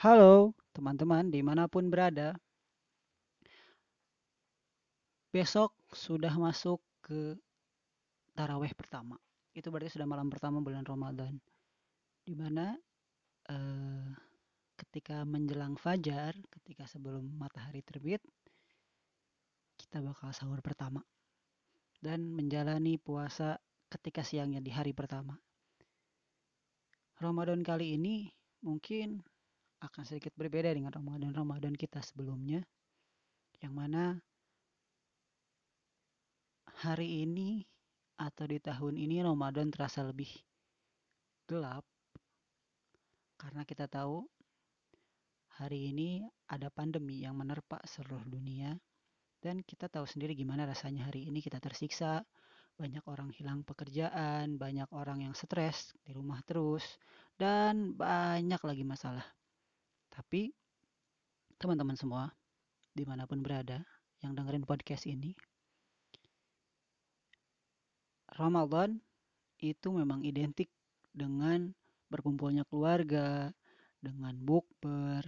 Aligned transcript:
Halo 0.00 0.56
teman-teman 0.72 1.28
di 1.28 1.44
mana 1.44 1.68
pun 1.68 1.92
berada. 1.92 2.32
Besok 5.28 5.76
sudah 5.92 6.32
masuk 6.40 6.80
ke 7.04 7.36
taraweh 8.32 8.72
pertama. 8.72 9.20
Itu 9.52 9.68
berarti 9.68 10.00
sudah 10.00 10.08
malam 10.08 10.32
pertama 10.32 10.64
bulan 10.64 10.88
Ramadan. 10.88 11.36
Di 12.24 12.32
mana 12.32 12.72
eh, 13.52 14.08
ketika 14.80 15.20
menjelang 15.28 15.76
fajar, 15.76 16.32
ketika 16.48 16.88
sebelum 16.88 17.36
matahari 17.36 17.84
terbit, 17.84 18.24
kita 19.76 20.00
bakal 20.00 20.32
sahur 20.32 20.64
pertama. 20.64 21.04
Dan 22.00 22.32
menjalani 22.32 22.96
puasa 22.96 23.60
ketika 23.92 24.24
siangnya 24.24 24.64
di 24.64 24.72
hari 24.72 24.96
pertama. 24.96 25.36
Ramadan 27.20 27.60
kali 27.60 28.00
ini 28.00 28.32
mungkin 28.64 29.20
akan 29.80 30.02
sedikit 30.04 30.36
berbeda 30.36 30.72
dengan 30.76 30.92
Ramadan-Ramadan 30.92 31.74
kita 31.76 32.04
sebelumnya. 32.04 32.60
Yang 33.60 33.74
mana 33.76 34.04
hari 36.80 37.24
ini 37.28 37.64
atau 38.20 38.44
di 38.48 38.60
tahun 38.60 38.96
ini 39.00 39.24
Ramadan 39.24 39.72
terasa 39.72 40.04
lebih 40.04 40.28
gelap 41.48 41.84
karena 43.40 43.64
kita 43.64 43.88
tahu 43.88 44.24
hari 45.56 45.92
ini 45.92 46.24
ada 46.48 46.68
pandemi 46.68 47.24
yang 47.24 47.36
menerpa 47.36 47.80
seluruh 47.84 48.24
dunia 48.28 48.76
dan 49.40 49.64
kita 49.64 49.88
tahu 49.88 50.04
sendiri 50.04 50.36
gimana 50.36 50.68
rasanya 50.68 51.08
hari 51.08 51.28
ini 51.28 51.40
kita 51.40 51.56
tersiksa 51.60 52.24
banyak 52.80 53.04
orang 53.04 53.28
hilang 53.36 53.60
pekerjaan, 53.60 54.56
banyak 54.56 54.88
orang 54.96 55.28
yang 55.28 55.34
stres 55.36 55.92
di 56.00 56.16
rumah 56.16 56.40
terus, 56.48 56.96
dan 57.36 57.92
banyak 57.92 58.56
lagi 58.64 58.84
masalah. 58.88 59.39
Tapi 60.10 60.50
teman-teman 61.56 61.94
semua, 61.94 62.30
di 62.92 63.06
mana 63.06 63.24
pun 63.24 63.40
berada, 63.40 63.82
yang 64.20 64.36
dengerin 64.36 64.68
podcast 64.68 65.08
ini, 65.08 65.32
Ramadan 68.36 69.00
itu 69.60 69.88
memang 69.90 70.22
identik 70.22 70.70
dengan 71.10 71.72
berkumpulnya 72.10 72.66
keluarga, 72.68 73.50
dengan 74.00 74.34
bukber, 74.40 75.24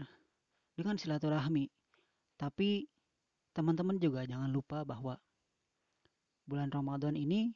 dengan 0.74 0.96
silaturahmi. 0.96 1.69
Tapi 2.41 2.89
teman-teman 3.52 4.00
juga 4.00 4.24
jangan 4.24 4.48
lupa 4.48 4.83
bahwa 4.83 5.20
bulan 6.48 6.72
Ramadan 6.72 7.14
ini 7.14 7.52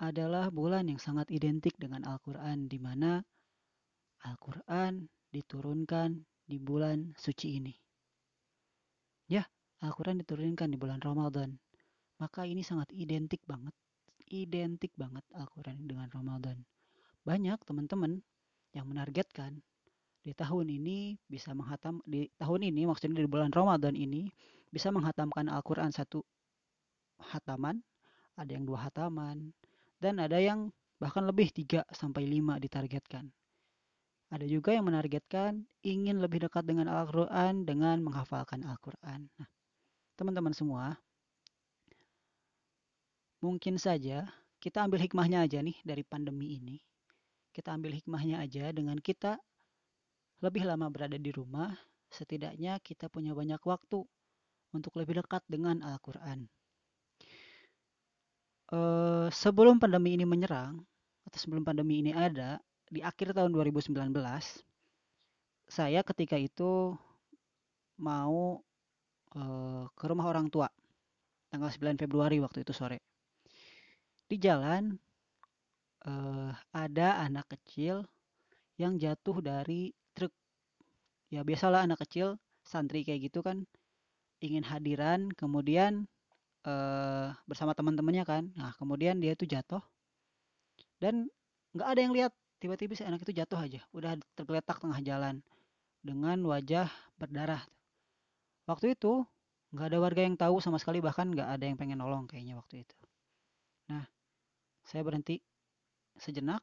adalah 0.00 0.50
bulan 0.50 0.88
yang 0.90 0.98
sangat 0.98 1.30
identik 1.30 1.76
dengan 1.78 2.02
Al-Quran, 2.02 2.66
di 2.66 2.78
mana 2.80 3.22
Al-Quran 4.26 5.06
diturunkan 5.30 6.31
di 6.46 6.58
bulan 6.58 7.14
suci 7.16 7.58
ini. 7.60 7.74
Ya, 9.30 9.46
Al-Quran 9.80 10.20
diturunkan 10.20 10.68
di 10.70 10.78
bulan 10.78 11.00
Ramadan. 11.00 11.56
Maka 12.20 12.46
ini 12.46 12.62
sangat 12.62 12.90
identik 12.94 13.42
banget. 13.48 13.74
Identik 14.28 14.94
banget 14.94 15.24
Al-Quran 15.34 15.84
dengan 15.88 16.08
Ramadan. 16.12 16.60
Banyak 17.22 17.62
teman-teman 17.66 18.22
yang 18.72 18.88
menargetkan 18.88 19.60
di 20.22 20.32
tahun 20.32 20.70
ini 20.70 21.18
bisa 21.26 21.50
menghatam 21.52 21.98
di 22.06 22.30
tahun 22.38 22.70
ini 22.70 22.86
maksudnya 22.86 23.26
di 23.26 23.30
bulan 23.30 23.50
Ramadan 23.50 23.98
ini 23.98 24.30
bisa 24.70 24.94
menghatamkan 24.94 25.50
Al-Qur'an 25.50 25.90
satu 25.90 26.22
hataman 27.18 27.82
ada 28.36 28.50
yang 28.52 28.64
dua 28.64 28.88
hataman, 28.88 29.52
dan 30.00 30.18
ada 30.18 30.40
yang 30.40 30.72
bahkan 30.96 31.24
lebih 31.26 31.52
3 31.52 31.84
sampai 31.92 32.24
5 32.24 32.58
ditargetkan. 32.62 33.28
Ada 34.32 34.48
juga 34.48 34.72
yang 34.72 34.88
menargetkan 34.88 35.68
ingin 35.84 36.24
lebih 36.24 36.48
dekat 36.48 36.64
dengan 36.64 36.88
Al-Quran 36.88 37.68
dengan 37.68 38.00
menghafalkan 38.00 38.64
Al-Quran. 38.64 39.28
Nah, 39.36 39.48
teman-teman 40.16 40.56
semua, 40.56 40.96
mungkin 43.44 43.76
saja 43.76 44.24
kita 44.56 44.88
ambil 44.88 45.04
hikmahnya 45.04 45.44
aja 45.44 45.60
nih 45.60 45.76
dari 45.84 46.00
pandemi 46.00 46.56
ini. 46.56 46.80
Kita 47.52 47.76
ambil 47.76 47.92
hikmahnya 48.00 48.40
aja 48.40 48.72
dengan 48.72 48.96
kita 48.96 49.36
lebih 50.40 50.64
lama 50.64 50.88
berada 50.88 51.20
di 51.20 51.28
rumah, 51.28 51.76
setidaknya 52.08 52.80
kita 52.80 53.12
punya 53.12 53.36
banyak 53.36 53.60
waktu 53.60 54.00
untuk 54.72 54.96
lebih 54.96 55.20
dekat 55.20 55.44
dengan 55.44 55.84
Al-Quran 55.84 56.48
uh, 58.72 59.28
sebelum 59.28 59.76
pandemi 59.76 60.16
ini 60.16 60.24
menyerang 60.24 60.80
atau 61.28 61.38
sebelum 61.38 61.62
pandemi 61.62 62.02
ini 62.02 62.10
ada 62.16 62.58
di 62.92 63.00
akhir 63.00 63.32
tahun 63.32 63.56
2019 63.56 63.96
saya 65.64 66.00
ketika 66.04 66.36
itu 66.36 66.92
mau 67.96 68.60
uh, 69.32 69.84
ke 69.96 70.04
rumah 70.04 70.28
orang 70.28 70.52
tua 70.52 70.68
tanggal 71.48 71.72
9 71.72 71.96
Februari 71.96 72.36
waktu 72.44 72.60
itu 72.60 72.76
sore 72.76 73.00
di 74.28 74.36
jalan 74.36 74.92
uh, 76.04 76.52
ada 76.76 77.24
anak 77.24 77.48
kecil 77.56 78.04
yang 78.76 79.00
jatuh 79.00 79.40
dari 79.40 79.96
truk 80.12 80.32
ya 81.32 81.40
biasalah 81.40 81.88
anak 81.88 82.04
kecil 82.04 82.36
santri 82.60 83.08
kayak 83.08 83.32
gitu 83.32 83.40
kan 83.40 83.64
ingin 84.44 84.66
hadiran 84.68 85.32
kemudian 85.32 86.04
uh, 86.66 87.30
bersama 87.46 87.72
teman-temannya 87.74 88.24
kan. 88.26 88.44
Nah, 88.54 88.74
kemudian 88.78 89.18
dia 89.18 89.34
itu 89.34 89.46
jatuh 89.46 89.82
dan 91.02 91.26
nggak 91.74 91.88
ada 91.88 92.00
yang 92.00 92.14
lihat. 92.14 92.32
Tiba-tiba 92.62 92.94
si 92.94 93.02
anak 93.02 93.26
itu 93.26 93.34
jatuh 93.34 93.58
aja, 93.58 93.82
udah 93.90 94.14
tergeletak 94.38 94.78
tengah 94.78 95.02
jalan 95.02 95.42
dengan 95.98 96.38
wajah 96.46 96.86
berdarah. 97.18 97.58
Waktu 98.70 98.94
itu 98.94 99.26
nggak 99.74 99.86
ada 99.90 99.98
warga 99.98 100.22
yang 100.22 100.38
tahu 100.38 100.62
sama 100.62 100.78
sekali, 100.78 101.02
bahkan 101.02 101.26
nggak 101.26 101.58
ada 101.58 101.64
yang 101.66 101.74
pengen 101.74 101.98
nolong 101.98 102.30
kayaknya 102.30 102.54
waktu 102.54 102.86
itu. 102.86 102.94
Nah, 103.90 104.06
saya 104.86 105.02
berhenti 105.02 105.42
sejenak, 106.22 106.62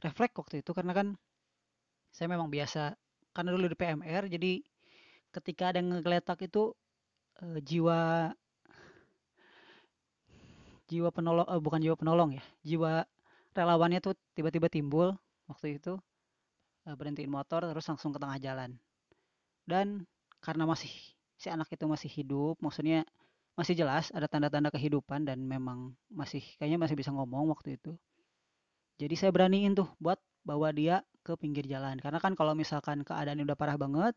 refleks 0.00 0.40
waktu 0.40 0.64
itu 0.64 0.72
karena 0.72 0.96
kan 0.96 1.20
saya 2.08 2.32
memang 2.32 2.48
biasa 2.48 2.96
karena 3.36 3.52
dulu 3.52 3.68
di 3.68 3.76
PMR, 3.76 4.24
jadi 4.32 4.64
ketika 5.36 5.68
ada 5.68 5.84
yang 5.84 6.00
ngegeletak 6.00 6.48
itu 6.48 6.72
e, 7.44 7.60
jiwa 7.60 8.32
jiwa 10.88 11.08
penolong 11.08 11.48
eh, 11.48 11.60
bukan 11.60 11.80
jiwa 11.80 11.96
penolong 11.96 12.30
ya 12.36 12.44
jiwa 12.64 13.08
relawannya 13.52 14.00
tuh 14.00 14.16
tiba-tiba 14.36 14.68
timbul 14.72 15.16
waktu 15.48 15.78
itu 15.80 15.96
eh, 16.88 16.94
berhentiin 16.96 17.30
motor 17.30 17.64
terus 17.68 17.84
langsung 17.88 18.10
ke 18.12 18.18
tengah 18.20 18.38
jalan. 18.40 18.70
Dan 19.68 20.04
karena 20.42 20.66
masih 20.66 20.90
si 21.38 21.48
anak 21.50 21.70
itu 21.70 21.86
masih 21.86 22.10
hidup 22.10 22.58
maksudnya 22.62 23.06
masih 23.52 23.76
jelas 23.76 24.08
ada 24.16 24.26
tanda-tanda 24.26 24.72
kehidupan 24.72 25.28
dan 25.28 25.44
memang 25.44 25.92
masih 26.08 26.40
kayaknya 26.56 26.80
masih 26.80 26.96
bisa 26.96 27.12
ngomong 27.12 27.52
waktu 27.52 27.76
itu. 27.76 27.92
Jadi 28.96 29.14
saya 29.18 29.30
beraniin 29.34 29.76
tuh 29.76 29.88
buat 29.98 30.16
bawa 30.46 30.72
dia 30.72 31.02
ke 31.22 31.36
pinggir 31.38 31.66
jalan. 31.68 31.98
Karena 32.00 32.18
kan 32.18 32.34
kalau 32.34 32.56
misalkan 32.56 33.06
keadaan 33.06 33.42
udah 33.44 33.56
parah 33.58 33.76
banget 33.78 34.14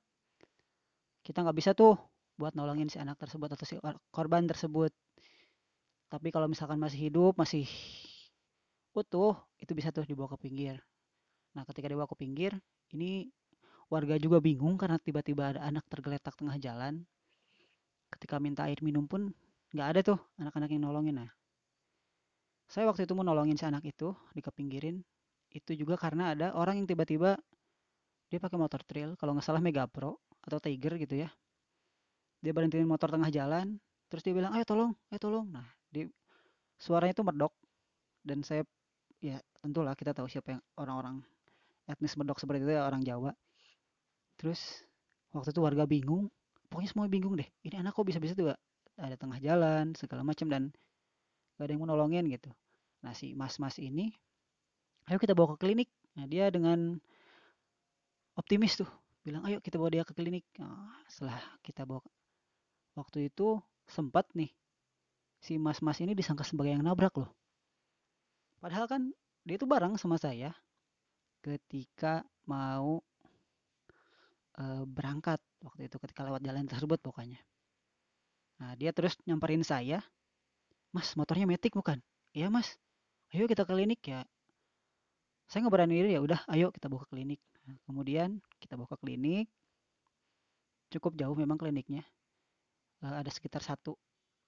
kita 1.26 1.42
nggak 1.42 1.58
bisa 1.58 1.72
tuh 1.74 1.98
buat 2.38 2.54
nolongin 2.54 2.86
si 2.86 3.02
anak 3.02 3.18
tersebut 3.18 3.50
atau 3.50 3.66
si 3.66 3.76
korban 4.14 4.46
tersebut. 4.46 4.94
Tapi 6.06 6.30
kalau 6.30 6.46
misalkan 6.46 6.78
masih 6.78 7.10
hidup, 7.10 7.34
masih 7.34 7.66
utuh, 8.96 9.36
itu 9.60 9.72
bisa 9.76 9.92
terus 9.92 10.08
dibawa 10.08 10.32
ke 10.32 10.40
pinggir. 10.48 10.80
Nah, 11.56 11.68
ketika 11.68 11.92
dibawa 11.92 12.08
ke 12.08 12.16
pinggir, 12.16 12.56
ini 12.96 13.28
warga 13.92 14.16
juga 14.18 14.40
bingung 14.40 14.80
karena 14.80 14.98
tiba-tiba 14.98 15.56
ada 15.56 15.62
anak 15.68 15.86
tergeletak 15.92 16.34
tengah 16.36 16.56
jalan. 16.58 17.04
Ketika 18.10 18.40
minta 18.40 18.66
air 18.66 18.80
minum 18.80 19.06
pun 19.06 19.36
nggak 19.76 19.88
ada 19.92 20.00
tuh 20.16 20.20
anak-anak 20.40 20.70
yang 20.72 20.88
nolongin. 20.88 21.20
Nah, 21.20 21.32
saya 22.72 22.88
waktu 22.90 23.06
itu 23.06 23.14
mau 23.14 23.28
nolongin 23.28 23.60
si 23.60 23.66
anak 23.68 23.84
itu 23.86 24.16
di 24.32 24.42
kepinggirin. 24.42 25.04
Itu 25.52 25.76
juga 25.76 25.96
karena 26.00 26.34
ada 26.36 26.56
orang 26.56 26.80
yang 26.80 26.88
tiba-tiba 26.88 27.38
dia 28.28 28.40
pakai 28.42 28.58
motor 28.58 28.82
trail, 28.84 29.14
kalau 29.16 29.38
nggak 29.38 29.46
salah 29.46 29.62
Mega 29.62 29.86
Pro 29.86 30.18
atau 30.42 30.58
Tiger 30.58 30.98
gitu 30.98 31.16
ya. 31.24 31.30
Dia 32.42 32.52
berhentiin 32.52 32.90
motor 32.90 33.14
tengah 33.14 33.30
jalan, 33.30 33.78
terus 34.10 34.26
dia 34.26 34.34
bilang, 34.34 34.54
ayo 34.54 34.66
tolong, 34.66 34.92
ayo 35.14 35.20
tolong. 35.22 35.46
Nah, 35.50 35.66
di 35.90 36.10
suaranya 36.82 37.14
itu 37.16 37.24
medok 37.24 37.54
dan 38.26 38.42
saya 38.42 38.66
ya 39.26 39.42
tentulah 39.66 39.98
kita 39.98 40.14
tahu 40.14 40.30
siapa 40.30 40.54
yang 40.54 40.62
orang-orang 40.78 41.26
etnis 41.90 42.14
medok 42.14 42.38
seperti 42.38 42.62
itu 42.62 42.78
ya 42.78 42.86
orang 42.86 43.02
Jawa. 43.02 43.34
Terus 44.38 44.86
waktu 45.34 45.50
itu 45.50 45.62
warga 45.66 45.90
bingung 45.90 46.30
pokoknya 46.70 46.90
semua 46.94 47.08
bingung 47.10 47.34
deh 47.34 47.48
ini 47.66 47.76
anak 47.82 47.98
kok 47.98 48.06
bisa-bisa 48.06 48.38
tuh 48.38 48.54
ada 48.96 49.16
tengah 49.18 49.42
jalan 49.42 49.98
segala 49.98 50.22
macam 50.22 50.48
dan 50.48 50.70
gak 51.58 51.66
ada 51.66 51.72
yang 51.74 51.82
mau 51.82 51.90
nolongin 51.90 52.30
gitu. 52.30 52.54
Nah 53.02 53.18
si 53.18 53.34
mas-mas 53.34 53.82
ini 53.82 54.14
ayo 55.10 55.18
kita 55.18 55.34
bawa 55.34 55.58
ke 55.58 55.66
klinik. 55.66 55.90
Nah 56.14 56.30
dia 56.30 56.54
dengan 56.54 57.02
optimis 58.38 58.78
tuh 58.78 58.90
bilang 59.26 59.42
ayo 59.50 59.58
kita 59.58 59.82
bawa 59.82 59.90
dia 59.90 60.04
ke 60.06 60.14
klinik. 60.14 60.46
Nah, 60.62 61.02
setelah 61.10 61.42
kita 61.66 61.82
bawa 61.82 62.06
waktu 62.94 63.34
itu 63.34 63.58
sempat 63.90 64.30
nih 64.38 64.54
si 65.42 65.58
mas-mas 65.58 65.98
ini 66.02 66.14
disangka 66.14 66.46
sebagai 66.46 66.78
yang 66.78 66.86
nabrak 66.86 67.14
loh. 67.18 67.30
Padahal 68.66 68.90
kan 68.90 69.14
dia 69.46 69.62
itu 69.62 69.70
bareng 69.70 69.94
sama 69.94 70.18
saya 70.18 70.50
ketika 71.46 72.26
mau 72.50 72.98
uh, 74.58 74.84
berangkat 74.90 75.38
waktu 75.62 75.86
itu 75.86 76.02
ketika 76.02 76.26
lewat 76.26 76.42
jalan 76.42 76.66
tersebut 76.66 76.98
pokoknya. 76.98 77.38
Nah, 78.58 78.74
dia 78.74 78.90
terus 78.90 79.22
nyamperin 79.30 79.62
saya, 79.62 80.02
Mas, 80.90 81.14
motornya 81.14 81.46
metik 81.46 81.78
bukan? 81.78 82.02
Iya, 82.34 82.50
Mas. 82.50 82.82
Ayo 83.30 83.46
kita 83.46 83.70
ke 83.70 83.78
klinik 83.78 84.02
ya. 84.02 84.26
Saya 85.46 85.62
nggak 85.62 85.76
berani 85.78 86.02
diri 86.02 86.18
ya 86.18 86.26
udah, 86.26 86.42
ayo 86.50 86.74
kita 86.74 86.90
bawa 86.90 87.06
ke 87.06 87.14
klinik. 87.14 87.46
Nah, 87.70 87.78
kemudian 87.86 88.42
kita 88.58 88.74
bawa 88.74 88.90
ke 88.90 88.98
klinik. 88.98 89.46
Cukup 90.90 91.14
jauh 91.14 91.38
memang 91.38 91.62
kliniknya. 91.62 92.02
Uh, 93.06 93.22
ada 93.22 93.30
sekitar 93.30 93.62
satu 93.62 93.94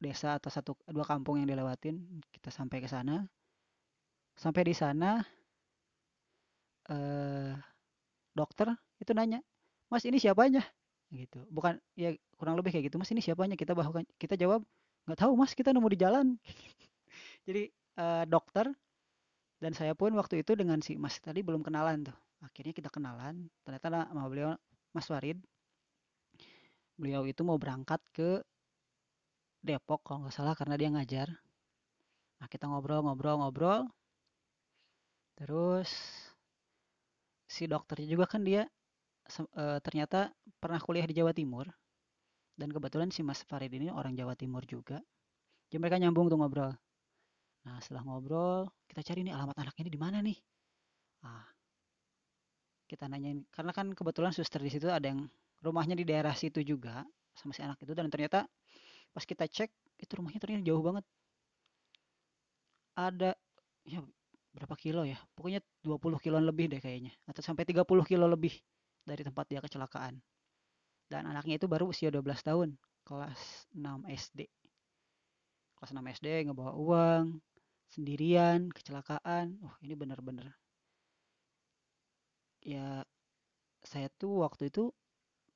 desa 0.02 0.42
atau 0.42 0.50
satu 0.50 0.74
dua 0.90 1.06
kampung 1.06 1.38
yang 1.38 1.46
dilewatin. 1.46 2.02
Kita 2.34 2.50
sampai 2.50 2.82
ke 2.82 2.90
sana. 2.90 3.30
Sampai 4.38 4.70
di 4.70 4.76
sana 4.78 5.20
uh, 6.94 7.54
dokter 8.38 8.70
itu 9.02 9.12
nanya, 9.18 9.42
"Mas, 9.90 10.06
ini 10.06 10.22
siapanya?" 10.22 10.62
gitu. 11.10 11.42
Bukan 11.50 11.82
ya 11.98 12.14
kurang 12.38 12.56
lebih 12.60 12.70
kayak 12.70 12.94
gitu. 12.94 13.02
"Mas, 13.02 13.10
ini 13.10 13.22
siapanya?" 13.26 13.58
Kita 13.58 13.74
bahkan 13.74 14.06
kita 14.22 14.38
jawab, 14.38 14.62
"Nggak 15.10 15.20
tahu, 15.26 15.34
Mas, 15.34 15.58
kita 15.58 15.74
nemu 15.74 15.88
di 15.90 16.00
jalan." 16.00 16.28
Jadi 17.48 17.74
uh, 17.98 18.24
dokter 18.30 18.70
dan 19.58 19.74
saya 19.74 19.98
pun 19.98 20.14
waktu 20.14 20.46
itu 20.46 20.54
dengan 20.54 20.78
si 20.86 20.94
Mas 21.02 21.18
tadi 21.18 21.42
belum 21.42 21.66
kenalan 21.66 22.06
tuh. 22.06 22.18
Akhirnya 22.46 22.74
kita 22.78 22.90
kenalan. 22.94 23.50
Ternyata 23.66 24.06
sama 24.14 24.30
beliau 24.30 24.54
Mas 24.94 25.10
Farid. 25.10 25.42
Beliau 26.98 27.26
itu 27.26 27.42
mau 27.42 27.58
berangkat 27.58 28.02
ke 28.14 28.42
Depok 29.66 30.06
kalau 30.06 30.26
nggak 30.26 30.36
salah 30.38 30.54
karena 30.54 30.76
dia 30.78 30.90
ngajar. 30.94 31.28
Nah 32.38 32.48
kita 32.50 32.70
ngobrol-ngobrol-ngobrol. 32.70 33.90
Terus 35.38 35.90
si 37.48 37.64
dokternya 37.70 38.08
juga 38.10 38.26
kan 38.26 38.42
dia 38.42 38.66
e, 39.30 39.64
ternyata 39.86 40.34
pernah 40.58 40.82
kuliah 40.82 41.06
di 41.06 41.14
Jawa 41.14 41.32
Timur. 41.32 41.70
Dan 42.58 42.74
kebetulan 42.74 43.14
si 43.14 43.22
Mas 43.22 43.46
Farid 43.46 43.70
ini 43.70 43.94
orang 43.94 44.18
Jawa 44.18 44.34
Timur 44.34 44.66
juga. 44.66 44.98
Jadi 45.70 45.78
mereka 45.78 46.02
nyambung 46.02 46.26
tuh 46.26 46.42
ngobrol. 46.42 46.74
Nah 47.70 47.78
setelah 47.84 48.02
ngobrol 48.02 48.66
kita 48.90 49.06
cari 49.06 49.22
nih 49.22 49.34
alamat 49.38 49.58
anak 49.62 49.76
ini 49.78 49.90
di 49.94 50.00
mana 50.02 50.18
nih? 50.26 50.38
Ah 51.22 51.46
kita 52.88 53.06
nanyain. 53.06 53.44
Karena 53.52 53.72
kan 53.76 53.92
kebetulan 53.92 54.32
suster 54.34 54.64
di 54.64 54.72
situ 54.72 54.88
ada 54.88 55.12
yang 55.12 55.28
rumahnya 55.62 55.94
di 55.94 56.08
daerah 56.08 56.34
situ 56.34 56.64
juga 56.64 57.04
sama 57.36 57.52
si 57.54 57.62
anak 57.62 57.78
itu. 57.84 57.94
Dan 57.94 58.08
ternyata 58.10 58.48
pas 59.12 59.24
kita 59.28 59.46
cek 59.46 59.70
itu 60.02 60.12
rumahnya 60.18 60.40
ternyata 60.42 60.64
jauh 60.66 60.82
banget. 60.82 61.06
Ada 62.98 63.38
ya 63.86 64.02
berapa 64.58 64.74
kilo 64.74 65.06
ya? 65.06 65.18
Pokoknya 65.38 65.62
20 65.86 66.18
kiloan 66.18 66.46
lebih 66.50 66.66
deh 66.74 66.82
kayaknya 66.82 67.14
atau 67.30 67.46
sampai 67.46 67.64
30 67.70 67.86
kilo 68.10 68.26
lebih 68.26 68.54
dari 69.06 69.22
tempat 69.22 69.46
dia 69.46 69.62
kecelakaan. 69.62 70.18
Dan 71.08 71.24
anaknya 71.30 71.62
itu 71.62 71.70
baru 71.70 71.94
usia 71.94 72.10
12 72.10 72.42
tahun 72.42 72.70
kelas 73.06 73.70
6 73.78 74.04
SD 74.10 74.50
kelas 75.78 75.94
6 75.94 76.02
SD 76.18 76.50
ngebawa 76.50 76.74
uang 76.74 77.38
sendirian 77.94 78.74
kecelakaan. 78.74 79.62
Wah 79.62 79.78
ini 79.86 79.94
bener-bener. 79.94 80.50
Ya 82.66 83.06
saya 83.86 84.12
tuh 84.20 84.44
waktu 84.44 84.74
itu 84.74 84.92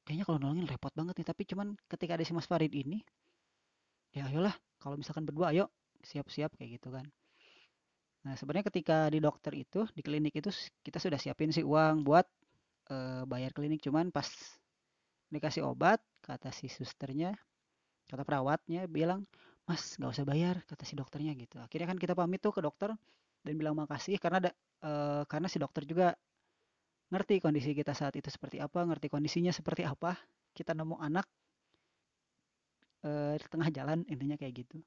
kayaknya 0.06 0.24
kalau 0.24 0.39
nolongin 0.39 0.69
repot 0.69 0.94
banget 0.95 1.19
nih 1.19 1.27
tapi 1.27 1.44
cuman 1.50 1.68
ketika 1.92 2.15
ada 2.15 2.24
si 2.24 2.31
Mas 2.31 2.48
Farid 2.48 2.71
ini 2.71 3.03
ya 4.15 4.27
ayolah 4.27 4.56
kalau 4.81 4.95
misalkan 4.95 5.27
berdua 5.27 5.51
ayo 5.51 5.68
siap-siap 6.01 6.56
kayak 6.57 6.80
gitu 6.80 6.89
kan 6.95 7.06
Nah, 8.21 8.38
sebenarnya 8.38 8.69
ketika 8.69 9.09
di 9.09 9.18
dokter 9.18 9.53
itu, 9.57 9.89
di 9.97 10.01
klinik 10.06 10.38
itu 10.38 10.53
kita 10.85 11.01
sudah 11.01 11.18
siapin 11.18 11.50
sih 11.50 11.65
uang 11.65 12.06
buat 12.06 12.25
e, 12.89 13.25
bayar 13.25 13.50
klinik. 13.53 13.81
Cuman 13.81 14.13
pas 14.13 14.29
dikasih 15.33 15.65
obat, 15.65 15.97
kata 16.21 16.53
si 16.53 16.69
susternya, 16.69 17.33
kata 18.06 18.21
perawatnya 18.21 18.85
bilang, 18.85 19.25
Mas 19.65 19.97
nggak 19.97 20.12
usah 20.13 20.25
bayar, 20.27 20.56
kata 20.69 20.83
si 20.85 20.94
dokternya 20.94 21.33
gitu. 21.33 21.57
Akhirnya 21.57 21.88
kan 21.89 21.97
kita 21.97 22.13
pamit 22.13 22.41
tuh 22.45 22.53
ke 22.53 22.62
dokter 22.62 22.94
dan 23.41 23.53
bilang 23.57 23.73
makasih 23.73 24.21
karena 24.21 24.38
ada 24.38 24.51
e, 24.85 24.91
karena 25.25 25.47
si 25.50 25.57
dokter 25.57 25.81
juga 25.89 26.13
ngerti 27.09 27.41
kondisi 27.41 27.74
kita 27.74 27.97
saat 27.97 28.13
itu 28.17 28.29
seperti 28.29 28.62
apa, 28.62 28.85
ngerti 28.85 29.09
kondisinya 29.09 29.50
seperti 29.50 29.81
apa. 29.81 30.13
Kita 30.53 30.77
nemu 30.77 30.95
anak 31.01 31.25
e, 33.01 33.09
di 33.41 33.47
tengah 33.50 33.69
jalan 33.74 34.06
intinya 34.06 34.38
kayak 34.38 34.53
gitu. 34.62 34.77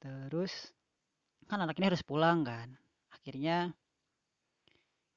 Terus 0.00 0.72
kan 1.50 1.66
anak 1.66 1.82
ini 1.82 1.90
harus 1.90 2.06
pulang 2.06 2.46
kan. 2.46 2.70
Akhirnya 3.10 3.74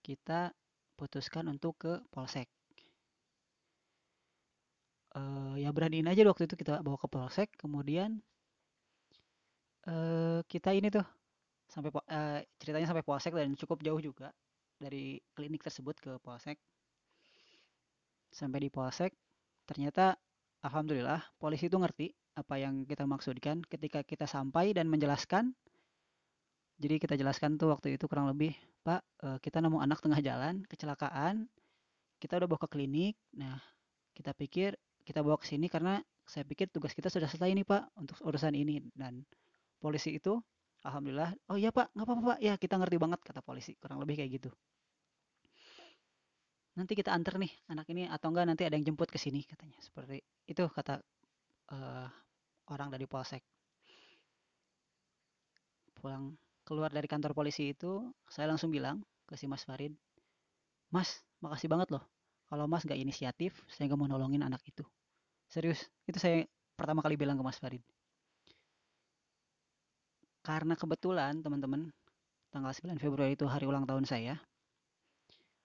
kita 0.02 0.50
putuskan 0.98 1.46
untuk 1.46 1.78
ke 1.78 1.94
polsek. 2.10 2.50
Uh, 5.14 5.54
ya 5.62 5.70
beraniin 5.70 6.10
aja 6.10 6.26
waktu 6.26 6.50
itu 6.50 6.58
kita 6.58 6.82
bawa 6.82 6.98
ke 6.98 7.06
polsek 7.06 7.54
kemudian 7.62 8.18
uh, 9.86 10.42
kita 10.50 10.74
ini 10.74 10.90
tuh 10.90 11.06
sampai 11.70 11.94
uh, 11.94 12.42
ceritanya 12.58 12.90
sampai 12.90 13.06
polsek 13.06 13.30
dan 13.38 13.54
cukup 13.54 13.86
jauh 13.86 14.02
juga 14.02 14.34
dari 14.82 15.22
klinik 15.38 15.62
tersebut 15.62 16.02
ke 16.02 16.18
polsek. 16.18 16.58
Sampai 18.34 18.66
di 18.66 18.74
polsek 18.74 19.14
ternyata 19.70 20.18
alhamdulillah 20.66 21.22
polisi 21.38 21.70
itu 21.70 21.78
ngerti 21.78 22.10
apa 22.34 22.58
yang 22.58 22.82
kita 22.90 23.06
maksudkan 23.06 23.62
ketika 23.70 24.02
kita 24.02 24.26
sampai 24.26 24.74
dan 24.74 24.90
menjelaskan 24.90 25.54
jadi 26.82 26.96
kita 26.98 27.14
jelaskan 27.16 27.56
tuh 27.56 27.70
waktu 27.72 27.96
itu 27.96 28.06
kurang 28.10 28.28
lebih, 28.30 28.58
Pak, 28.82 29.02
uh, 29.24 29.38
kita 29.40 29.62
nemu 29.62 29.80
anak 29.80 30.02
tengah 30.02 30.20
jalan, 30.20 30.66
kecelakaan, 30.66 31.46
kita 32.18 32.40
udah 32.40 32.48
bawa 32.50 32.60
ke 32.66 32.70
klinik. 32.72 33.16
Nah, 33.36 33.60
kita 34.16 34.34
pikir 34.34 34.74
kita 35.04 35.20
bawa 35.20 35.36
ke 35.36 35.46
sini 35.48 35.68
karena 35.68 36.00
saya 36.24 36.48
pikir 36.48 36.72
tugas 36.72 36.96
kita 36.96 37.12
sudah 37.12 37.28
selesai 37.28 37.52
nih 37.52 37.68
Pak 37.68 38.00
untuk 38.00 38.16
urusan 38.24 38.56
ini 38.56 38.80
dan 38.96 39.28
polisi 39.84 40.16
itu 40.16 40.40
alhamdulillah, 40.88 41.36
oh 41.52 41.60
iya 41.60 41.72
Pak, 41.76 41.92
nggak 41.92 42.06
apa-apa 42.08 42.24
Pak, 42.36 42.40
ya 42.40 42.54
kita 42.56 42.76
ngerti 42.80 42.98
banget 43.00 43.20
kata 43.24 43.44
polisi, 43.44 43.76
kurang 43.76 44.00
lebih 44.00 44.20
kayak 44.20 44.32
gitu. 44.40 44.52
Nanti 46.74 46.98
kita 46.98 47.14
antar 47.14 47.38
nih 47.38 47.52
anak 47.70 47.86
ini 47.94 48.10
atau 48.10 48.34
enggak 48.34 48.46
nanti 48.50 48.64
ada 48.66 48.74
yang 48.74 48.88
jemput 48.94 49.12
ke 49.12 49.22
sini 49.22 49.46
katanya. 49.46 49.78
Seperti 49.78 50.24
itu 50.50 50.64
kata 50.66 50.98
uh, 51.70 52.08
orang 52.74 52.90
dari 52.90 53.06
polsek. 53.06 53.46
Pulang 55.94 56.34
keluar 56.68 56.90
dari 56.92 57.08
kantor 57.08 57.32
polisi 57.36 57.76
itu 57.76 58.12
saya 58.28 58.48
langsung 58.52 58.72
bilang 58.72 59.04
ke 59.28 59.36
si 59.40 59.46
Mas 59.52 59.64
Farid 59.68 59.94
Mas 60.94 61.26
makasih 61.44 61.68
banget 61.74 61.90
loh. 61.90 62.04
Kalau 62.48 62.66
Mas 62.70 62.86
gak 62.86 63.00
inisiatif 63.00 63.52
saya 63.68 63.90
gak 63.90 64.00
mau 64.00 64.08
nolongin 64.08 64.46
anak 64.46 64.62
itu. 64.70 64.86
Serius 65.50 65.90
itu 66.06 66.18
saya 66.22 66.46
pertama 66.78 67.02
kali 67.02 67.16
bilang 67.18 67.36
ke 67.40 67.44
Mas 67.44 67.58
Farid. 67.58 67.82
Karena 70.44 70.76
kebetulan 70.78 71.40
teman-teman 71.42 71.90
tanggal 72.54 72.72
9 72.76 73.00
Februari 73.02 73.34
itu 73.34 73.46
hari 73.50 73.66
ulang 73.66 73.88
tahun 73.90 74.06
saya 74.06 74.36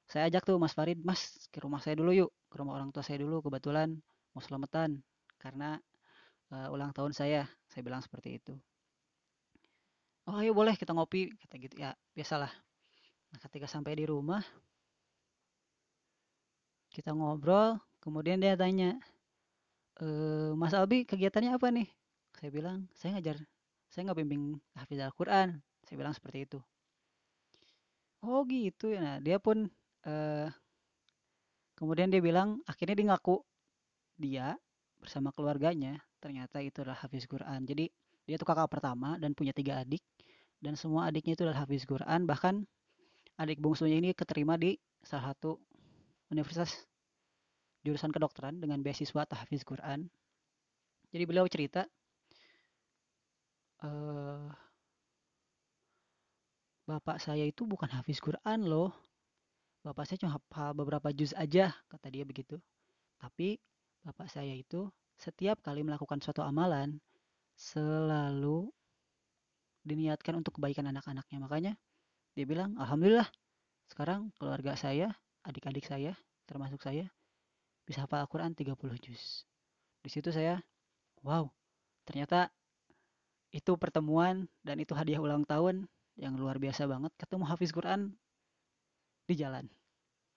saya 0.09 0.25
ajak 0.33 0.49
tuh 0.49 0.57
Mas 0.57 0.73
Farid 0.73 1.05
Mas 1.05 1.21
ke 1.53 1.61
rumah 1.61 1.85
saya 1.85 2.01
dulu 2.01 2.17
yuk 2.17 2.31
ke 2.49 2.57
rumah 2.57 2.81
orang 2.81 2.89
tua 2.89 3.05
saya 3.05 3.21
dulu 3.21 3.45
kebetulan 3.45 3.93
mau 4.33 4.41
selamatan. 4.41 5.05
Karena 5.37 5.77
uh, 6.51 6.75
ulang 6.75 6.91
tahun 6.97 7.13
saya 7.13 7.45
saya 7.69 7.83
bilang 7.85 8.01
seperti 8.01 8.41
itu 8.41 8.57
oh 10.29 10.37
ayo 10.39 10.53
boleh 10.53 10.77
kita 10.77 10.93
ngopi 10.93 11.33
kata 11.41 11.57
gitu. 11.57 11.75
Ya 11.81 11.97
biasalah. 12.13 12.53
Nah 13.33 13.39
ketika 13.49 13.65
sampai 13.65 13.97
di 13.97 14.05
rumah 14.05 14.45
kita 16.93 17.17
ngobrol 17.17 17.81
kemudian 18.05 18.41
dia 18.41 18.57
tanya 18.57 18.97
e, 20.01 20.07
Mas 20.57 20.77
Albi 20.77 21.09
kegiatannya 21.09 21.57
apa 21.57 21.73
nih? 21.73 21.89
Saya 22.37 22.51
bilang 22.53 22.85
saya 22.93 23.17
ngajar 23.17 23.41
saya 23.89 24.05
nggak 24.09 24.19
bimbing 24.21 24.61
hafiz 24.77 25.01
Al-Quran. 25.01 25.65
Saya 25.89 25.97
bilang 25.97 26.13
seperti 26.13 26.45
itu. 26.45 26.61
Oh 28.21 28.45
gitu 28.45 28.93
ya. 28.93 29.01
Nah 29.01 29.17
dia 29.25 29.41
pun 29.41 29.65
uh, 30.05 30.49
kemudian 31.79 32.13
dia 32.13 32.21
bilang 32.21 32.61
akhirnya 32.69 32.99
dia 32.99 33.07
ngaku 33.15 33.41
dia 34.19 34.47
bersama 34.99 35.31
keluarganya 35.31 36.03
ternyata 36.19 36.59
itu 36.59 36.83
adalah 36.83 36.99
hafiz 36.99 37.25
Quran. 37.31 37.65
Jadi 37.65 37.89
dia 38.29 38.37
tuh 38.37 38.45
kakak 38.45 38.69
pertama 38.69 39.17
dan 39.17 39.33
punya 39.33 39.57
tiga 39.57 39.81
adik 39.81 40.05
dan 40.61 40.77
semua 40.77 41.09
adiknya 41.09 41.33
itu 41.33 41.49
adalah 41.49 41.65
hafiz 41.65 41.89
Quran 41.89 42.29
bahkan 42.29 42.69
adik 43.41 43.63
bungsunya 43.63 43.97
ini 43.97 44.13
keterima 44.13 44.61
di 44.61 44.77
salah 45.01 45.33
satu 45.33 45.57
universitas 46.29 46.85
jurusan 47.87 48.11
kedokteran 48.13 48.59
dengan 48.59 48.83
beasiswa 48.83 49.25
tahfiz 49.25 49.63
Quran. 49.65 50.11
Jadi 51.09 51.25
beliau 51.25 51.49
cerita 51.49 51.89
uh, 53.81 54.51
bapak 56.85 57.23
saya 57.23 57.49
itu 57.49 57.65
bukan 57.65 57.89
hafiz 57.89 58.21
Quran 58.21 58.69
loh. 58.69 58.93
Bapak 59.81 60.05
saya 60.05 60.21
cuma 60.21 60.37
hafal 60.37 60.77
beberapa 60.77 61.09
juz 61.15 61.33
aja 61.33 61.73
kata 61.89 62.13
dia 62.13 62.27
begitu. 62.27 62.61
Tapi 63.17 63.57
bapak 64.05 64.29
saya 64.29 64.53
itu 64.53 64.91
setiap 65.17 65.63
kali 65.65 65.81
melakukan 65.81 66.21
suatu 66.21 66.45
amalan 66.45 66.99
selalu 67.59 68.71
diniatkan 69.83 70.39
untuk 70.39 70.63
kebaikan 70.63 70.87
anak-anaknya. 70.87 71.39
Makanya 71.43 71.73
dia 72.39 72.47
bilang, 72.47 72.79
Alhamdulillah 72.79 73.27
sekarang 73.91 74.31
keluarga 74.39 74.79
saya, 74.79 75.11
adik-adik 75.43 75.83
saya, 75.83 76.15
termasuk 76.47 76.79
saya, 76.79 77.11
bisa 77.83 78.07
hafal 78.07 78.23
Al-Quran 78.23 78.55
30 78.55 78.79
juz. 79.03 79.43
Di 80.05 80.11
situ 80.13 80.31
saya, 80.31 80.63
wow, 81.27 81.51
ternyata 82.07 82.55
itu 83.51 83.75
pertemuan 83.81 84.47
dan 84.61 84.79
itu 84.79 84.93
hadiah 84.93 85.19
ulang 85.19 85.43
tahun 85.43 85.89
yang 86.21 86.37
luar 86.37 86.61
biasa 86.63 86.85
banget. 86.87 87.11
Ketemu 87.17 87.45
Hafiz 87.49 87.73
Quran 87.73 88.13
di 89.25 89.35
jalan. 89.35 89.67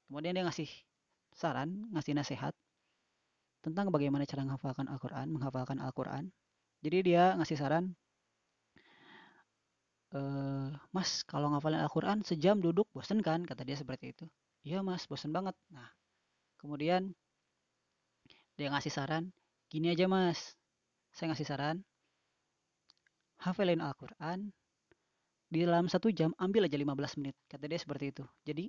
Kemudian 0.07 0.35
dia 0.35 0.43
ngasih 0.47 0.67
saran, 1.35 1.91
ngasih 1.91 2.15
nasihat 2.15 2.55
tentang 3.61 3.93
bagaimana 3.93 4.25
cara 4.25 4.47
menghafalkan 4.47 4.87
Al-Quran, 4.89 5.27
menghafalkan 5.29 5.77
Al-Quran. 5.77 6.31
Jadi 6.85 6.97
dia 7.07 7.23
ngasih 7.37 7.57
saran, 7.61 7.85
e, 10.15 10.19
Mas, 10.95 11.11
kalau 11.31 11.47
ngafalin 11.51 11.81
Al-Quran 11.85 12.19
sejam 12.29 12.57
duduk 12.65 12.87
bosen 12.95 13.19
kan? 13.27 13.39
Kata 13.49 13.61
dia 13.67 13.77
seperti 13.81 14.05
itu. 14.13 14.25
Iya 14.67 14.79
mas, 14.85 15.03
bosen 15.09 15.31
banget. 15.33 15.55
Nah, 15.73 15.89
kemudian 16.61 17.01
dia 18.57 18.67
ngasih 18.71 18.93
saran, 18.93 19.23
gini 19.71 19.87
aja 19.93 20.05
mas, 20.05 20.39
saya 21.15 21.33
ngasih 21.33 21.47
saran, 21.49 21.77
hafalin 23.41 23.81
Al-Quran, 23.81 24.39
di 25.51 25.59
dalam 25.67 25.85
satu 25.91 26.07
jam 26.13 26.31
ambil 26.39 26.69
aja 26.69 26.77
15 26.79 27.17
menit. 27.19 27.35
Kata 27.51 27.65
dia 27.67 27.79
seperti 27.81 28.05
itu. 28.13 28.23
Jadi, 28.47 28.65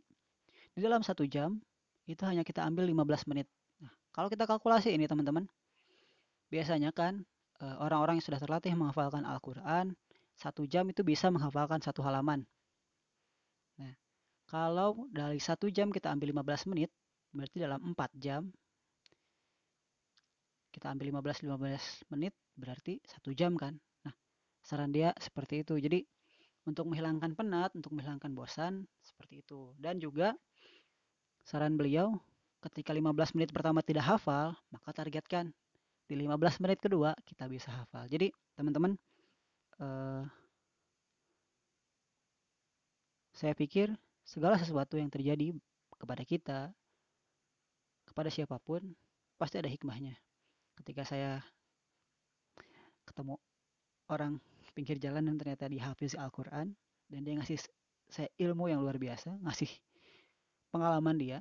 di 0.75 0.81
dalam 0.81 1.05
satu 1.05 1.23
jam, 1.29 1.61
itu 2.09 2.23
hanya 2.27 2.43
kita 2.43 2.65
ambil 2.65 2.89
15 2.89 3.23
menit. 3.31 3.47
Nah, 3.79 3.93
kalau 4.11 4.29
kita 4.33 4.49
kalkulasi 4.49 4.91
ini 4.97 5.07
teman-teman, 5.07 5.47
biasanya 6.51 6.91
kan 6.91 7.23
orang-orang 7.63 8.19
yang 8.19 8.27
sudah 8.27 8.41
terlatih 8.43 8.75
menghafalkan 8.75 9.23
Al-Quran, 9.23 9.95
satu 10.35 10.67
jam 10.67 10.89
itu 10.91 11.07
bisa 11.07 11.31
menghafalkan 11.31 11.79
satu 11.79 12.03
halaman. 12.03 12.43
Nah, 13.79 13.95
kalau 14.51 15.07
dari 15.15 15.39
satu 15.39 15.71
jam 15.71 15.95
kita 15.95 16.11
ambil 16.11 16.35
15 16.43 16.67
menit, 16.75 16.91
berarti 17.31 17.57
dalam 17.63 17.81
4 17.95 18.11
jam, 18.19 18.51
kita 20.73 20.91
ambil 20.91 21.23
15-15 21.23 22.09
menit, 22.11 22.35
berarti 22.59 22.99
satu 23.07 23.31
jam 23.37 23.55
kan. 23.55 23.77
Nah, 24.03 24.15
saran 24.65 24.91
dia 24.91 25.15
seperti 25.21 25.63
itu. 25.63 25.79
Jadi, 25.79 26.03
untuk 26.67 26.91
menghilangkan 26.91 27.37
penat, 27.37 27.71
untuk 27.77 27.95
menghilangkan 27.95 28.33
bosan, 28.33 28.89
seperti 29.05 29.45
itu. 29.45 29.77
Dan 29.77 30.01
juga, 30.01 30.35
saran 31.45 31.77
beliau, 31.77 32.17
ketika 32.65 32.95
15 32.95 33.37
menit 33.37 33.51
pertama 33.53 33.85
tidak 33.85 34.07
hafal, 34.07 34.57
maka 34.73 34.91
targetkan 34.95 35.53
di 36.13 36.21
15 36.29 36.61
menit 36.61 36.77
kedua 36.77 37.17
kita 37.25 37.49
bisa 37.49 37.73
hafal. 37.73 38.05
Jadi 38.05 38.29
teman-teman, 38.53 38.93
eh, 39.81 40.23
saya 43.33 43.57
pikir 43.57 43.97
segala 44.21 44.61
sesuatu 44.61 45.01
yang 45.01 45.09
terjadi 45.09 45.57
kepada 45.97 46.23
kita, 46.29 46.61
kepada 48.05 48.29
siapa 48.29 48.61
pun, 48.61 48.93
pasti 49.41 49.57
ada 49.57 49.73
hikmahnya. 49.73 50.13
Ketika 50.77 51.09
saya 51.09 51.41
ketemu 53.09 53.41
orang 54.13 54.37
pinggir 54.77 55.01
jalan 55.01 55.33
dan 55.33 55.41
ternyata 55.41 55.65
dihafiz 55.73 56.13
Al-Quran, 56.13 56.77
dan 57.09 57.21
dia 57.25 57.35
ngasih 57.41 57.57
saya 58.13 58.29
ilmu 58.37 58.69
yang 58.69 58.85
luar 58.85 59.01
biasa, 59.01 59.41
ngasih 59.41 59.73
pengalaman 60.69 61.17
dia, 61.17 61.39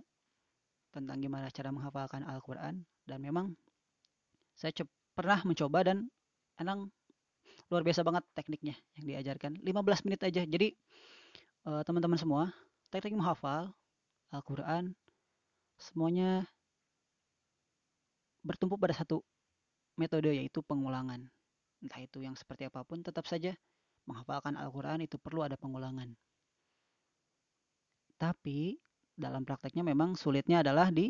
tentang 0.92 1.20
gimana 1.20 1.48
cara 1.52 1.72
menghafalkan 1.72 2.24
Al-Quran 2.28 2.84
dan 3.08 3.20
memang 3.20 3.56
saya 4.62 4.70
pernah 5.18 5.42
mencoba 5.42 5.82
dan 5.82 6.06
emang 6.62 6.86
luar 7.74 7.82
biasa 7.82 8.06
banget 8.06 8.22
tekniknya 8.38 8.76
yang 8.94 9.06
diajarkan. 9.10 9.58
15 9.58 10.06
menit 10.06 10.22
aja. 10.22 10.46
Jadi 10.46 10.78
uh, 11.66 11.82
teman-teman 11.82 12.20
semua 12.22 12.54
teknik 12.94 13.18
menghafal 13.18 13.74
Al-Quran 14.30 14.94
semuanya 15.82 16.46
bertumpu 18.46 18.78
pada 18.78 18.94
satu 18.94 19.26
metode 19.98 20.30
yaitu 20.30 20.62
pengulangan. 20.62 21.26
Entah 21.82 21.98
itu 21.98 22.22
yang 22.22 22.38
seperti 22.38 22.70
apa 22.70 22.86
pun 22.86 23.02
tetap 23.02 23.26
saja 23.26 23.58
menghafalkan 24.06 24.54
Al-Quran 24.54 25.02
itu 25.02 25.18
perlu 25.18 25.42
ada 25.42 25.58
pengulangan. 25.58 26.14
Tapi 28.22 28.78
dalam 29.18 29.42
prakteknya 29.42 29.82
memang 29.82 30.14
sulitnya 30.14 30.62
adalah 30.62 30.94
di 30.94 31.10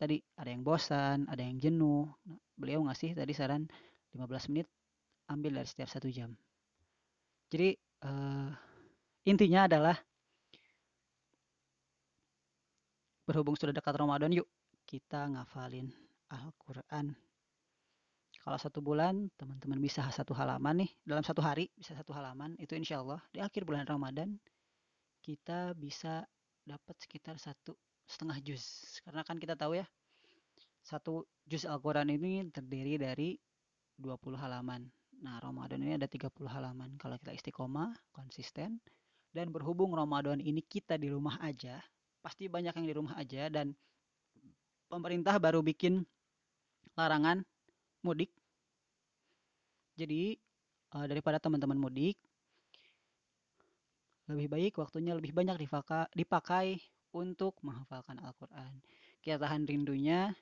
tadi 0.00 0.16
ada 0.40 0.48
yang 0.48 0.64
bosan, 0.64 1.28
ada 1.28 1.44
yang 1.44 1.60
jenuh. 1.60 2.08
Nah, 2.24 2.40
beliau 2.56 2.80
ngasih 2.88 3.12
tadi 3.12 3.36
saran 3.36 3.68
15 4.16 4.48
menit 4.48 4.66
ambil 5.28 5.60
dari 5.60 5.68
setiap 5.68 5.92
satu 5.92 6.08
jam. 6.08 6.32
Jadi 7.52 7.76
uh, 8.08 8.48
intinya 9.28 9.68
adalah 9.68 9.96
berhubung 13.28 13.54
sudah 13.54 13.76
dekat 13.76 13.94
Ramadan 13.94 14.32
yuk 14.32 14.48
kita 14.88 15.28
ngafalin 15.28 15.92
Al-Quran. 16.32 17.12
Kalau 18.40 18.56
satu 18.56 18.80
bulan 18.80 19.28
teman-teman 19.36 19.76
bisa 19.78 20.00
satu 20.08 20.32
halaman 20.32 20.82
nih 20.82 20.90
dalam 21.04 21.20
satu 21.20 21.44
hari 21.44 21.68
bisa 21.76 21.92
satu 21.92 22.16
halaman 22.16 22.56
itu 22.56 22.72
insya 22.72 23.04
Allah 23.04 23.20
di 23.28 23.38
akhir 23.38 23.68
bulan 23.68 23.84
Ramadan 23.84 24.32
kita 25.20 25.76
bisa 25.76 26.24
dapat 26.64 26.96
sekitar 26.96 27.36
satu 27.36 27.76
setengah 28.10 28.42
juz. 28.42 28.98
Karena 29.06 29.22
kan 29.22 29.38
kita 29.38 29.54
tahu 29.54 29.78
ya 29.78 29.86
satu 30.82 31.22
juz 31.46 31.62
Al-Quran 31.62 32.10
ini 32.10 32.50
terdiri 32.50 32.98
dari 32.98 33.38
20 33.94 34.34
halaman. 34.34 34.90
Nah 35.22 35.38
Ramadan 35.38 35.78
ini 35.86 35.94
ada 35.94 36.10
30 36.10 36.32
halaman. 36.50 36.98
Kalau 36.98 37.14
kita 37.22 37.30
istiqomah 37.30 37.94
konsisten 38.10 38.82
dan 39.30 39.54
berhubung 39.54 39.94
Ramadan 39.94 40.42
ini 40.42 40.64
kita 40.66 40.98
di 40.98 41.06
rumah 41.06 41.38
aja 41.38 41.78
pasti 42.20 42.50
banyak 42.50 42.74
yang 42.76 42.86
di 42.86 42.94
rumah 42.96 43.14
aja 43.16 43.48
dan 43.48 43.72
pemerintah 44.90 45.38
baru 45.38 45.62
bikin 45.62 46.02
larangan 46.98 47.46
mudik. 48.02 48.34
Jadi 49.96 50.34
uh, 50.96 51.06
daripada 51.06 51.38
teman-teman 51.38 51.78
mudik 51.78 52.18
lebih 54.30 54.46
baik 54.46 54.78
waktunya 54.78 55.12
lebih 55.14 55.34
banyak 55.34 55.58
dipakai 56.14 56.78
untuk 57.16 57.58
menghafalkan 57.64 58.18
Al-Quran. 58.22 58.82
Kita 59.20 59.36
tahan 59.36 59.66
rindunya, 59.66 60.32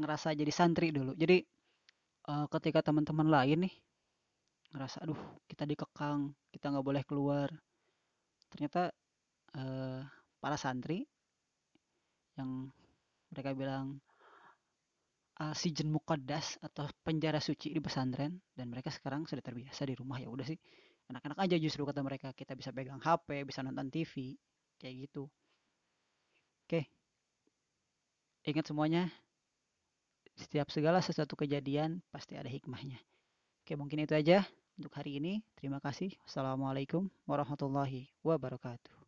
ngerasa 0.00 0.32
jadi 0.34 0.50
santri 0.50 0.90
dulu. 0.90 1.12
Jadi 1.14 1.44
uh, 2.28 2.46
ketika 2.48 2.80
teman-teman 2.84 3.28
lain 3.28 3.68
nih 3.68 3.74
ngerasa, 4.74 5.04
aduh 5.04 5.18
kita 5.50 5.66
dikekang, 5.66 6.32
kita 6.50 6.72
nggak 6.72 6.86
boleh 6.86 7.02
keluar. 7.04 7.48
Ternyata 8.50 8.90
uh, 9.56 10.02
para 10.40 10.56
santri 10.56 11.04
yang 12.40 12.72
mereka 13.30 13.52
bilang 13.52 14.00
uh, 15.40 15.54
sijen 15.56 15.88
mukadas 15.88 16.60
atau 16.60 16.86
penjara 17.00 17.40
suci 17.40 17.72
di 17.72 17.80
pesantren 17.80 18.36
dan 18.52 18.66
mereka 18.68 18.92
sekarang 18.92 19.24
sudah 19.24 19.40
terbiasa 19.40 19.88
di 19.88 19.94
rumah 19.96 20.20
ya 20.20 20.28
udah 20.28 20.44
sih 20.44 20.58
enak-enak 21.10 21.38
aja 21.40 21.56
justru 21.58 21.82
kata 21.88 22.04
mereka 22.04 22.28
kita 22.36 22.54
bisa 22.54 22.70
pegang 22.70 23.00
HP 23.00 23.48
bisa 23.48 23.64
nonton 23.64 23.88
TV 23.88 24.36
kayak 24.76 25.08
gitu 25.08 25.26
oke 26.66 26.80
ingat 28.44 28.68
semuanya 28.68 29.08
setiap 30.36 30.72
segala 30.72 31.04
sesuatu 31.04 31.36
kejadian 31.36 32.00
pasti 32.08 32.36
ada 32.36 32.48
hikmahnya. 32.48 32.96
Oke 33.64 33.76
mungkin 33.76 34.04
itu 34.04 34.16
aja 34.16 34.44
untuk 34.80 34.92
hari 34.96 35.20
ini. 35.20 35.44
Terima 35.56 35.80
kasih. 35.82 36.16
Assalamualaikum 36.24 37.12
warahmatullahi 37.28 38.08
wabarakatuh 38.24 38.99